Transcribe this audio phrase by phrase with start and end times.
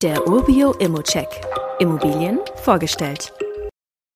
[0.00, 1.26] Der Urbio Immocheck.
[1.80, 3.32] Immobilien vorgestellt.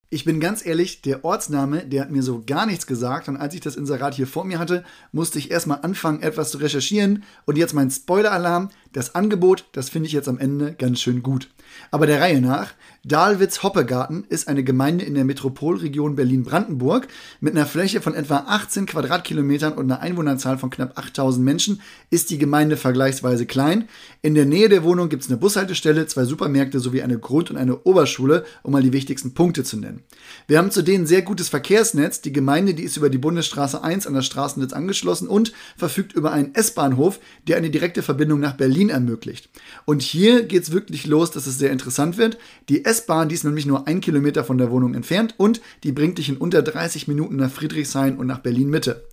[0.09, 3.27] Ich bin ganz ehrlich, der Ortsname, der hat mir so gar nichts gesagt.
[3.27, 6.59] Und als ich das Inserat hier vor mir hatte, musste ich erstmal anfangen, etwas zu
[6.59, 7.23] recherchieren.
[7.43, 8.69] Und jetzt mein Spoiler-Alarm.
[8.93, 11.49] Das Angebot, das finde ich jetzt am Ende ganz schön gut.
[11.89, 12.73] Aber der Reihe nach,
[13.05, 17.07] Dahlwitz-Hoppegarten ist eine Gemeinde in der Metropolregion Berlin-Brandenburg
[17.41, 21.81] mit einer Fläche von etwa 18 Quadratkilometern und einer Einwohnerzahl von knapp 8000 Menschen
[22.11, 23.89] ist die Gemeinde vergleichsweise klein.
[24.21, 27.57] In der Nähe der Wohnung gibt es eine Bushaltestelle, zwei Supermärkte sowie eine Grund- und
[27.57, 30.03] eine Oberschule, um mal die wichtigsten Punkte zu nennen.
[30.47, 32.21] Wir haben zudem ein sehr gutes Verkehrsnetz.
[32.21, 36.31] Die Gemeinde, die ist über die Bundesstraße 1 an das Straßennetz angeschlossen und verfügt über
[36.31, 39.49] einen S-Bahnhof, der eine direkte Verbindung nach Berlin ermöglicht.
[39.85, 42.37] Und hier geht es wirklich los, dass es sehr interessant wird.
[42.69, 46.17] Die S-Bahn, die ist nämlich nur ein Kilometer von der Wohnung entfernt und die bringt
[46.17, 49.03] dich in unter 30 Minuten nach Friedrichshain und nach Berlin Mitte.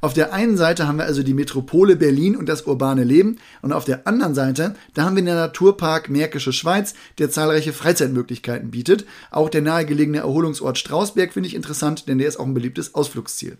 [0.00, 3.72] Auf der einen Seite haben wir also die Metropole Berlin und das urbane Leben und
[3.72, 9.06] auf der anderen Seite, da haben wir den Naturpark Märkische Schweiz, der zahlreiche Freizeitmöglichkeiten bietet.
[9.30, 13.56] Auch der nahegelegene Erholungsort Strausberg finde ich interessant, denn der ist auch ein beliebtes Ausflugsziel.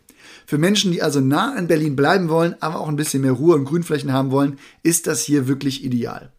[0.46, 3.54] Für Menschen, die also nah an Berlin bleiben wollen, aber auch ein bisschen mehr Ruhe
[3.54, 6.30] und Grünflächen haben wollen, ist das hier wirklich ideal.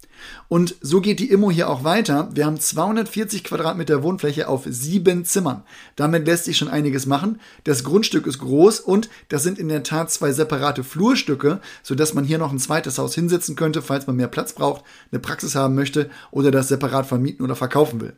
[0.48, 2.30] Und so geht die Immo hier auch weiter.
[2.34, 5.64] Wir haben 240 Quadratmeter Wohnfläche auf sieben Zimmern.
[5.96, 7.40] Damit lässt sich schon einiges machen.
[7.64, 12.26] Das Grundstück ist groß und das sind in der Tat zwei separate Flurstücke, sodass man
[12.26, 15.76] hier noch ein zweites Haus hinsetzen könnte, falls man mehr Platz braucht, eine Praxis haben
[15.76, 18.14] möchte oder das separat vermieten oder verkaufen will.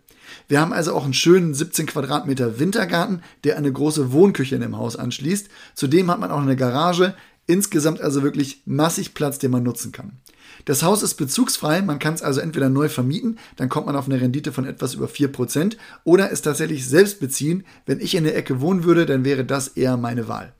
[0.47, 4.77] Wir haben also auch einen schönen 17 Quadratmeter Wintergarten, der eine große Wohnküche in dem
[4.77, 5.49] Haus anschließt.
[5.75, 7.15] Zudem hat man auch eine Garage.
[7.45, 10.19] Insgesamt also wirklich massig Platz, den man nutzen kann.
[10.65, 14.07] Das Haus ist bezugsfrei, man kann es also entweder neu vermieten, dann kommt man auf
[14.07, 17.63] eine Rendite von etwas über 4%, oder es tatsächlich selbst beziehen.
[17.85, 20.53] Wenn ich in der Ecke wohnen würde, dann wäre das eher meine Wahl.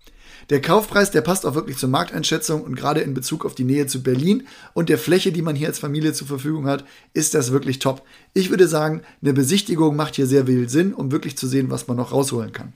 [0.50, 3.86] Der Kaufpreis, der passt auch wirklich zur Markteinschätzung und gerade in Bezug auf die Nähe
[3.88, 7.52] zu Berlin und der Fläche, die man hier als Familie zur Verfügung hat, ist das
[7.52, 8.04] wirklich top.
[8.34, 11.88] Ich würde sagen, eine Besichtigung macht hier sehr viel Sinn, um wirklich zu sehen, was
[11.88, 12.72] man noch rausholen kann.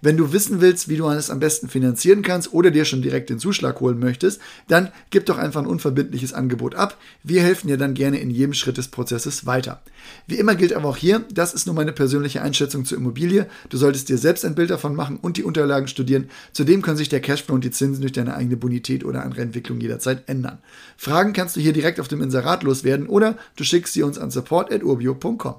[0.00, 3.30] Wenn du wissen willst, wie du es am besten finanzieren kannst oder dir schon direkt
[3.30, 6.98] den Zuschlag holen möchtest, dann gib doch einfach ein unverbindliches Angebot ab.
[7.22, 9.82] Wir helfen dir dann gerne in jedem Schritt des Prozesses weiter.
[10.26, 13.46] Wie immer gilt aber auch hier, das ist nur meine persönliche Einschätzung zur Immobilie.
[13.68, 16.28] Du solltest dir selbst ein Bild davon machen und die Unterlagen studieren.
[16.52, 19.80] Zudem können sich der Cashflow und die Zinsen durch deine eigene Bonität oder andere Entwicklung
[19.80, 20.58] jederzeit ändern.
[20.96, 24.30] Fragen kannst du hier direkt auf dem Inserat loswerden oder du schickst sie uns an
[24.30, 25.54] support.urbio.com.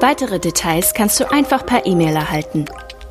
[0.00, 2.64] Weitere Details kannst du einfach per E-Mail erhalten.